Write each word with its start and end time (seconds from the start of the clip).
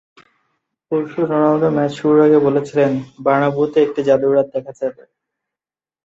পরশু 0.87 1.19
Ronaldo 1.23 1.67
match 1.75 1.91
শুরুর 1.99 2.19
আগে 2.27 2.39
বলেছিলেন, 2.47 2.91
বার্নাব্যুতে 3.25 3.77
একটি 3.81 4.01
জাদুর 4.07 4.31
রাত 4.35 4.47
দেখা 4.55 4.73
যাবে। 4.79 5.03